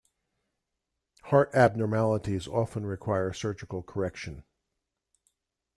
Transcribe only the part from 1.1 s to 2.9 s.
Heart abnormalities often